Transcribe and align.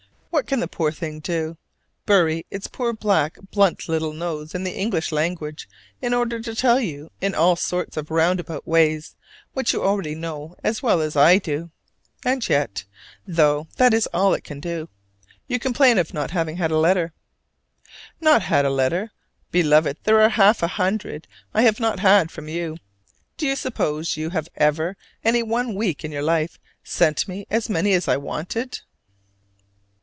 What 0.33 0.47
can 0.47 0.61
the 0.61 0.67
poor 0.69 0.93
thing 0.93 1.19
do? 1.19 1.57
Bury 2.05 2.45
its 2.49 2.67
poor 2.67 2.93
black, 2.93 3.37
blunt 3.51 3.89
little 3.89 4.13
nose 4.13 4.55
in 4.55 4.63
the 4.63 4.73
English 4.77 5.11
language 5.11 5.67
in 6.01 6.13
order 6.13 6.39
to 6.39 6.55
tell 6.55 6.79
you, 6.79 7.11
in 7.19 7.35
all 7.35 7.57
sorts 7.57 7.97
of 7.97 8.09
roundabout 8.09 8.65
ways, 8.65 9.17
what 9.51 9.73
you 9.73 9.79
know 9.79 9.85
already 9.85 10.57
as 10.63 10.81
well 10.81 11.01
as 11.01 11.17
I 11.17 11.37
do. 11.37 11.69
And 12.23 12.47
yet, 12.47 12.85
though 13.27 13.67
that 13.75 13.93
is 13.93 14.07
all 14.13 14.33
it 14.33 14.45
can 14.45 14.61
do, 14.61 14.87
you 15.49 15.59
complain 15.59 15.97
of 15.97 16.13
not 16.13 16.31
having 16.31 16.55
had 16.55 16.71
a 16.71 16.77
letter! 16.77 17.11
Not 18.21 18.41
had 18.43 18.63
a 18.63 18.69
letter? 18.69 19.11
Beloved, 19.51 19.97
there 20.05 20.21
are 20.21 20.29
half 20.29 20.63
a 20.63 20.67
hundred 20.67 21.27
I 21.53 21.63
have 21.63 21.81
not 21.81 21.99
had 21.99 22.31
from 22.31 22.47
you! 22.47 22.77
Do 23.35 23.45
you 23.45 23.57
suppose 23.57 24.15
you 24.15 24.29
have 24.29 24.47
ever, 24.55 24.95
any 25.25 25.43
one 25.43 25.75
week 25.75 26.05
in 26.05 26.11
your 26.11 26.23
life, 26.23 26.57
sent 26.85 27.27
me 27.27 27.45
as 27.51 27.69
many 27.69 27.91
as 27.93 28.07
I 28.07 28.15
wanted? 28.15 28.79